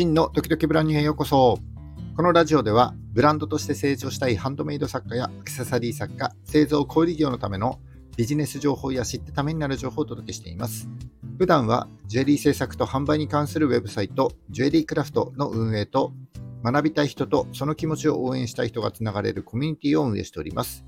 [0.00, 1.58] 真の時々ブランニュへようこそ。
[2.16, 7.78] このラジオでは、ブランドとして成長したいハンドメイド作家やアクセサリー作家、製造小売業のための
[8.16, 10.88] ビジネス情報や知ってためになる情報をお届けしています。
[11.36, 16.14] 普段は、ジュエリー制作と販売に関するウェブサイト、ジュエリークラフトの運営と、
[16.64, 20.82] 学びたい人とその気持ちを応援したい人がつながれるコミュニティを運営しております。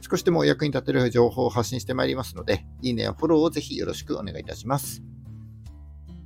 [0.00, 5.04] 少しでもお役に立てる情報を発信してまいりますので、いいねやフォローをぜひよろしくお願いいたします。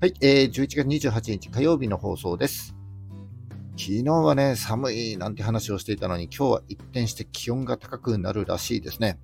[0.02, 2.74] はい、えー、11月28日火曜日の放送です。
[3.76, 9.20] 昨日はね、寒いなんて話をしていたのに、今日は一転して気温が高くなるらしいですね。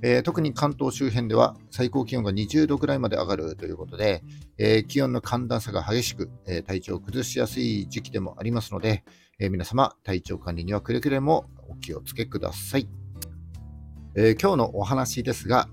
[0.00, 4.22] えー、特に関東周辺では最高気温が20度くらいまで上がるということで、
[4.56, 9.04] えー、気温の寒暖差が激しく、えー、体調を崩しやすい時期でもありますので、
[9.38, 12.88] え皆様、体調管理にはくれぐれもお気をつけください。
[14.16, 15.68] え今日のお話ですが、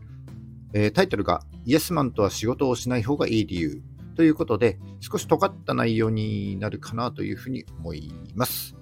[0.74, 3.82] えタイトルがイエスマンとは仕事をしない方がいい理由
[4.16, 8.76] ということで、少し尖った内容になるかなというふうに思います。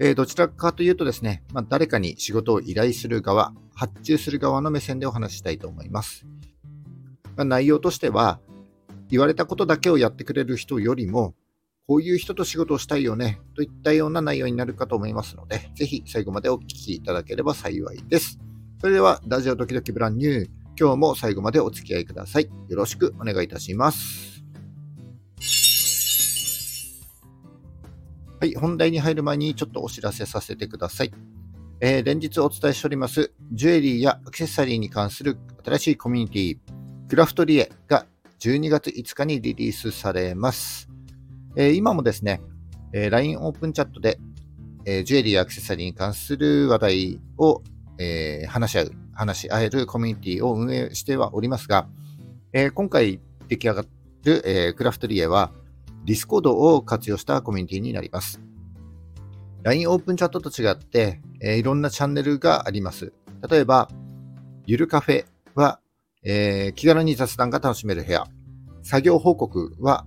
[0.00, 6.26] えー、どちらかというとですね、まあ、誰かに仕事を依頼する側、発注する側の目線でお話ししたいと思います。
[7.36, 8.40] まあ、内容としては、
[9.08, 11.34] 言われたことだけをやってくれる人よりも、
[11.86, 18.38] こういう人と仕事をしたいよね、といったような内容になるかと思いますので、ぜひ最後までお聞きいただければ幸いです。
[18.80, 20.48] それでは、ラジオドキドキブランニュー、
[20.78, 22.50] 今日も最後までお付き合いください。
[22.68, 24.33] よろしくお願いいたします。
[28.44, 31.12] はい、本題に入る前にちょっとお知らせさせてください。
[31.80, 38.04] えー、連日お伝えしております、ジュエリーやアクセサリーに関する新しいコミュニティ、クラフトリエが
[38.40, 40.90] 12月5日にリリースされます。
[41.56, 42.42] えー、今もですね、
[42.92, 44.18] えー、LINE オープンチャットで、
[44.84, 47.62] え、ジュエリーやアクセサリーに関する話題を、
[47.98, 51.88] え、話し合う、話し合えるコミュニティを運営してはおりますが、
[52.52, 53.86] え、今回出来上が
[54.24, 55.50] る、え、クラフトリエは、
[56.04, 58.40] Discord を活用したコミュニティになります。
[59.62, 63.14] LINE オープンチャットと違って、えー、いろんなチャンネルがあります。
[63.48, 63.88] 例えば、
[64.66, 65.80] ゆるカフェは、
[66.22, 68.26] えー、気軽に雑談が楽しめる部屋。
[68.82, 70.06] 作業報告は、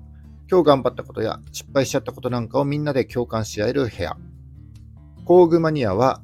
[0.49, 4.15] 今日頑張ったことや失敗しちゃったことなんかをみんなで共感し合える部屋。
[5.25, 6.21] 工具マニアは、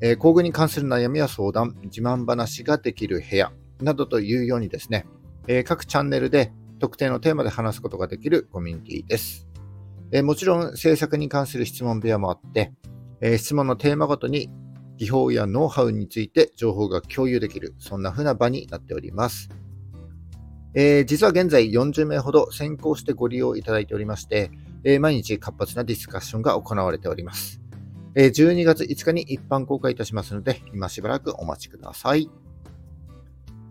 [0.00, 5.06] えー、工具に関する悩みや相談、自慢話ができる部屋などというようにですね、
[5.48, 9.46] え、各チャンネルで特定のテーマで話すことができるコミュニティです。
[10.12, 12.72] え、もちろん制作に関する質問部屋もあって、
[13.20, 14.50] え、質問のテーマごとに
[14.96, 19.48] 技法やノウハウについて情報が共有できる、そんな風な場になっております。
[20.74, 24.50] えー、実は現在40名ほど先行してご利用いただいておりまして、
[24.84, 27.60] え毎日活発なディスカッションが行われております。
[28.14, 32.30] え12月5日に一般公開いたしますので、今しばらくお待ちください。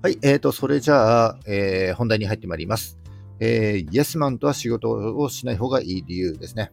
[0.06, 3.00] はい、えーと、それじゃあ、えー、本題に入ってまいります。
[3.40, 6.72] えー、イエスマンとは仕事をしない方がいい理由ですね。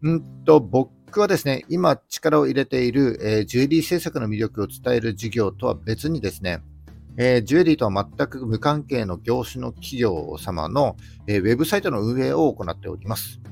[0.00, 6.62] うんと、僕はですね、今力を入れている、えー、ジュエリー制作の魅力を伝える事業とは別にですね、
[7.18, 13.42] えー、ジュエリーとは全く無関係の業種の企業様の、えー、ウェブサイトの運営を行っております。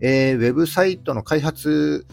[0.00, 2.06] えー、ウェブサイトの開発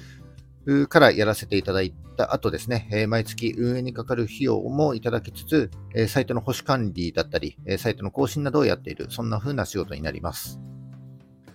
[0.90, 10.60] からやらせていただいた後ですね、え毎月運営にかかる費用もいただきつつ、えサイトの保守管理だったり、えサイトの更新などをやっている、そんな風な仕事になります。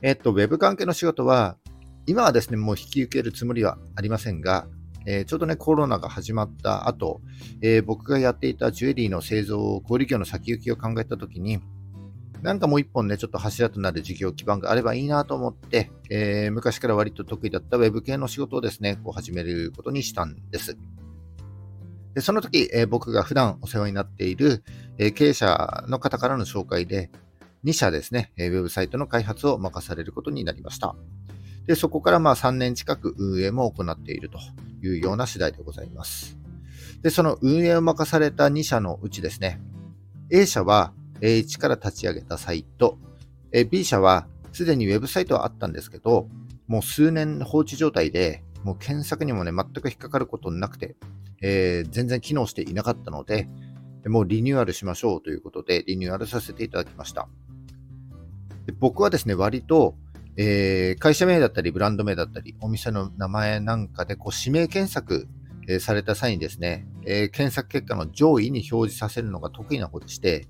[0.03, 1.56] えっと、ウェブ関係の仕事は、
[2.06, 4.66] 今はですね、もう引き受けるつもりはありませんが、
[5.06, 7.21] えー、ちょうどね、コロナが始まった後、
[7.62, 11.60] えー、僕がやっていたジュエリーの製造を、小売業の先行きを考えたときに、
[12.43, 20.77] なんかもう一本ね、ちょっと柱となる事業基盤があればいいなと思って、えー、昔から割と得意だった Web 系の仕事をですね、こう始めることにしたんです。
[22.15, 24.65] でその時、えー、僕が普段お世話になっている、
[24.99, 27.11] えー、経営者の方からの紹介で、
[27.65, 30.97] 2社ですね、え、ウェブサイトの開発を任されることになりました。
[31.67, 34.39] でそこからまあ3年近く運営も行っていると
[34.83, 36.39] いうような次第でございます。
[37.03, 39.61] で、その運営を任された2社のうちですね、
[40.31, 42.99] A 社は一から立ち上げたサイト。
[43.53, 46.28] え B 社はすでにウェブサイトはあったんですけど、
[46.67, 50.97] もう数年放置状態で、もう検索にもね、全く引っかかることなくて、
[51.43, 53.49] えー、全然機能していなかったので、
[54.07, 57.28] もうリニューアルしましょうということで、リニューアルさせていただきました。
[58.67, 59.97] で僕はですね、割と、
[60.37, 65.28] えー、会社名だったり、ブランド名だったり、お店の名前なんかでこう指名検索、
[65.69, 70.47] えー、された際にですね、え、検索結果の上位に表示させるのが得意な方でして、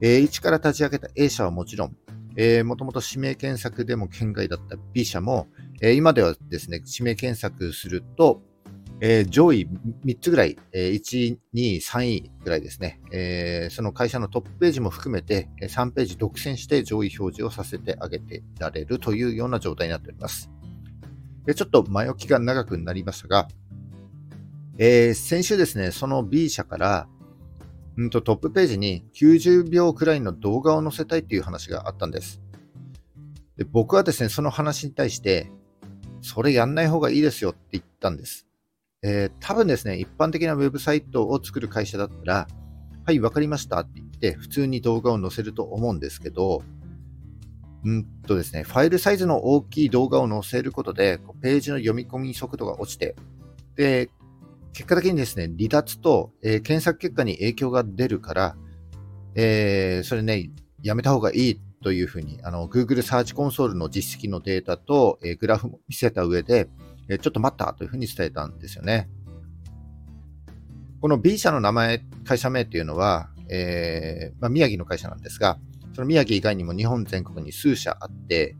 [0.00, 1.96] えー、一から立ち上げた A 社はもちろん、
[2.36, 5.48] えー、もともと指名検索でも県外だった B 社も、
[5.80, 8.42] えー、今ではですね、指名検索すると、
[9.00, 9.68] えー、上位
[10.04, 20.50] 3つぐらい、えー、1、2、3位ぐらいですね、えー、その会社のトップページも含めて3ページ独占して上位表示をさせてあげてられるというような状態になっております。
[21.44, 23.48] でちょっと前置きが長くなりましたが、
[24.78, 27.08] えー、先週ですね、その B 社から、
[27.98, 32.40] うんとトップページに90秒くらいの動画を載せたいっていう話があったんです。
[33.56, 35.50] で僕はですね、その話に対して、
[36.20, 38.46] それやんない方がいいですよって言ったんです。
[39.02, 42.46] えー、多分ですね、一般的なウェブサイトを作る会社だったら、
[43.04, 46.62] はい、わかりましたって言って、普通に動画を載せると思うんですけど、
[47.84, 53.16] うんとですね、ファイルサイズの大きい動画を載せることで、ページの読み込み速度が落ちて、
[53.74, 54.08] で、
[54.78, 58.56] 結果的にですね、離脱と、えー、検索結果に影響が出るから、
[59.34, 60.50] えー、それね、
[60.84, 66.68] やめた方がいいというふうに、あの、Google サーチコンソールの実績のデータと、えー、グラフも見せた上で、
[67.08, 69.08] えちょっと待ったというふうに伝えたんですよね。
[71.00, 75.58] この B 社の名前、会社名っていうのは、えー、まあ、宮城の会社なんですが、
[75.92, 78.54] その宮城以外にも日本全国に数社あって、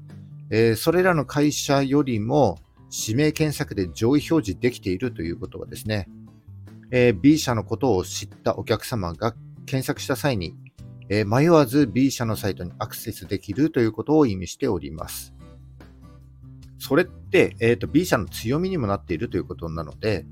[0.50, 2.58] えー、それらの会社よりも
[2.90, 6.08] 指名検索で上位表示できているということはですね、
[6.90, 9.34] えー、B 社のことを知ったお客様が
[9.66, 10.56] 検索した際に、
[11.10, 15.34] え迷わず B 社のサイトにアクセスできるということを意味しております。
[16.78, 20.26] それって、えーと、B 社の強みにもなっているということなので、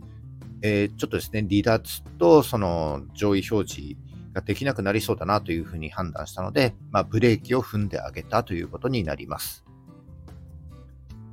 [0.62, 3.96] えー、ちょっとですね、離脱とその上位表示
[4.32, 9.65] ができなくなりそうだなというふうに判断したので、まあ、ブレーキを踏んであげたということになります。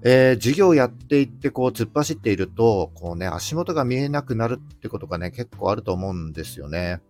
[0.06, 7.02] えー、授業やっていって、こう、突っ走っていると、こうね、足元が見えなくなるってことがね、結構あると思うんですよね。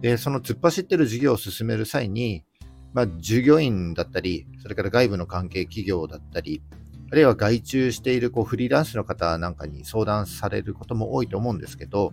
[0.00, 2.44] で、その突っ走ってる授業を進める際に、
[2.92, 6.62] まあ、従業員だったり、それから外部の関係企業だったり、
[7.10, 12.12] あるいは外注しているこうフリーランスの方なんかに相談されることも多いと思うんですけど、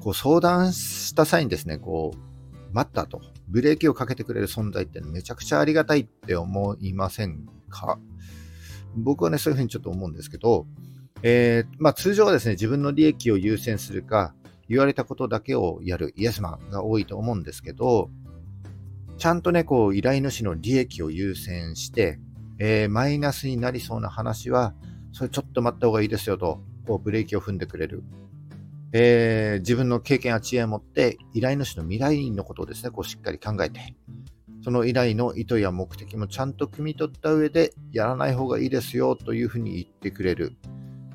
[0.00, 7.98] こう相談した際にですね、こう、待ったと、ブレーキをかけてくれる存在ってめちゃくちゃありがたいって思いませんか？
[8.96, 10.66] 僕はね、そういうふうにちょっと思うんですけど、
[11.22, 14.34] えー、まあ、通常はですね、自分の利益を優先するか、
[14.68, 18.10] 言われたことだけをやるイエスマンが多いと思うんですけど、
[19.18, 22.18] ちゃんとね、こう、依頼主の利益を優先して、
[22.58, 24.74] えー、マイナスになりそうな話は、
[25.12, 28.02] それちょっと待った方がいいですよと、こうブレーキを踏んでくれる。
[28.92, 33.94] えー、自分の経験や知恵を持って、依頼主の未来人のことをですね、こうしっかり考えて、
[34.62, 40.56] その依頼の意図や目的もちゃんと汲み取った上で、やらない方がいいですよというふうに言ってくれる。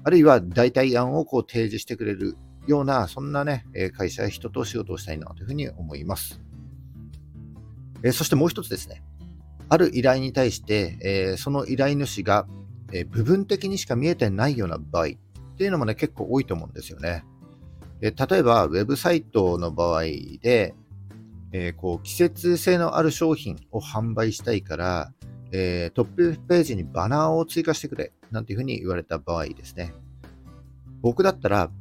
[0.04, 2.36] あるいは代替案をこう提示してくれる
[2.68, 3.66] ような、そんなね、
[3.98, 6.42] 会社や人と仕事をしたいなというふうに思います。
[8.04, 9.04] え、そしてもう一つですね。
[9.70, 12.48] ある依頼に対して、え、その依頼主が、
[12.92, 15.08] え、部分的にしか見えてないような場合っ
[15.58, 17.24] ていうのもね、結構多いと思うんですよね。
[18.02, 20.04] え、例えば、ウェブサイトの場合
[20.42, 20.76] で、
[21.58, 25.14] えこう季節性のある商品を販売したいから、
[25.54, 29.94] えトップページにバナーを追加してくれなんていうふうに言われた場合ですね。
[31.02, 31.72] 僕だったら、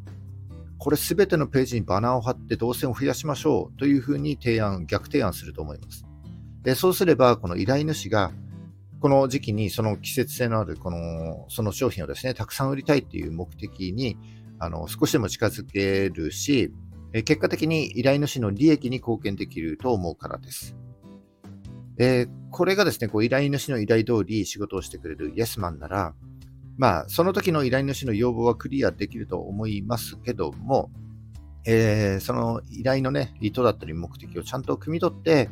[0.79, 6.05] これすべてのページにバナーを貼って動線を増やしましょうというふうに提案、逆提案すると思います。
[6.63, 8.31] でそうすれば、この依頼主が、
[9.01, 14.17] この時期にその季節性のあるこのその商品をですね、たくさん売りたいっていう目的に
[14.59, 16.73] あの少しでも近づけるし、
[17.23, 20.77] 結果的に依頼主の利益に貢献できると思うからです。
[21.99, 26.15] えこれがですね、こう依頼主の依頼通り仕事をしてくれるイエスマンなら、
[26.77, 30.91] まあ、その時の依頼主の要望はクリアできると思いますけども、
[31.67, 35.49] えー、その依頼のね、意図だったり目的をちゃんと汲み取って、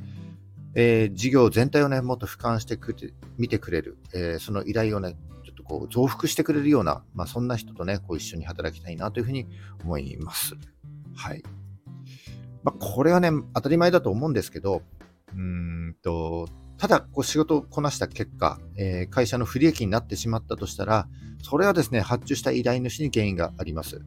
[0.75, 9.47] えー、事業全体をね、もっと俯瞰してくれ見てくれる、えー、その依頼をね、ちょっとこう増幅してくれるような、まあ、そんな人とね、こう一緒に働きたいなというふうに
[9.85, 10.55] 思います。
[11.15, 11.43] はい。
[12.63, 14.83] まあ、これはね、当たり前だと思うんですけど、
[15.35, 21.09] うんと、ただこう仕事をこなした結果、えー、会社の不利益になってしまったとしたら、
[21.43, 24.03] それはですね、発注した依頼主に原因があります。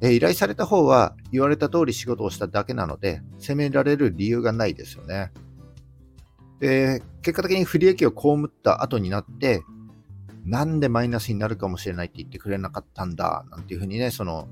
[0.00, 5.32] えー、依頼された方は言われた通り仕事をしただけなので、責められる理由がないですよね。
[6.60, 9.62] で、結果的に不利益を被った後になって、
[10.44, 14.48] なんでマイナスになるかもしれないって言ってくれなかったんだ、なんていうふうにね、その、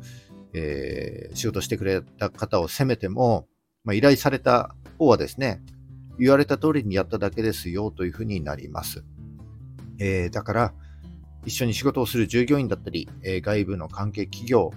[0.54, 3.46] えー、仕事してくれた方を責めても、
[3.84, 5.62] まあ、依頼された方はですね、
[6.18, 9.04] 言われた通りにやっただけですよというふうになります。
[9.98, 10.74] えー、だから、
[11.44, 14.72] 一緒に仕事をする従業員だったり、えー、外部の関係企業、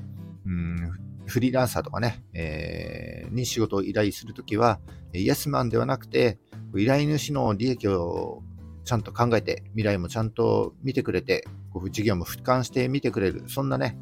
[0.45, 4.79] うんフリーランサーとかね、えー、に仕事を依頼するときは、
[5.13, 6.37] イエスマンではなくて、
[6.75, 8.43] 依頼主の利益を
[8.83, 13.97] ちゃんと考えて、未来もちゃんと見てくれて、こう事業も俯瞰して見てくれる、そんなね、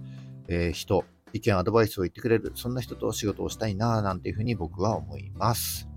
[0.47, 5.89] えー、人、意見、アドバイスを言ってくれる、そんな人と仕事をしたいな、なんていうふうに僕は思います。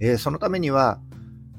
[0.00, 1.00] えー、そのためには、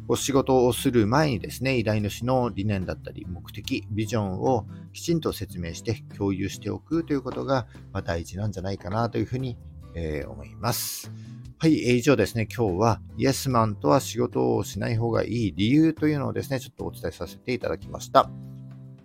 [0.08, 9.58] お仕事をする前にですね、依頼主の理念だったり、目的、ビジョンをきちんと説明して共有しておくということが、ま、大事なんじゃないかなというふうに、
[9.96, 11.12] えー、思います。
[11.58, 18.30] はい、えー以上ですね、今日はイエスマンとは仕事をしない方がいい理由というのをですね、ちょっとお伝えさせていただきました。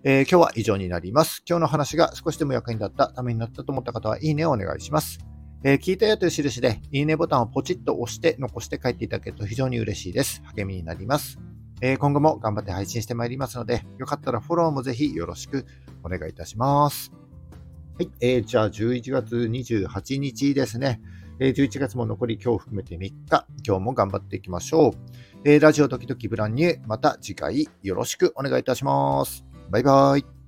[0.03, 1.43] えー、今日は以上になります。
[1.47, 5.19] 今日の話が少しでも役に立った、ためになったと思った方は、いいねをお願いします。
[5.63, 10.41] えー、聞いたよという印で、いいねボタンをポチッと押して残して帰っていただけると非常に嬉しいです。
[10.55, 11.37] 励みになります。
[11.81, 15.67] えー、今後も頑張って配信してまいりますので、よかったらフォローもぜひよろしく
[16.03, 17.11] お願いいたします。
[17.99, 20.99] はい、えー、じゃあ11月28日ですね。
[21.39, 25.47] え、11月も残り今日含めて3日、今日も頑張っていきましょう。
[25.47, 29.50] え、ラジオ時々ブランニュー、また次回よろしくお願いいたします。
[29.71, 30.40] バイバイ。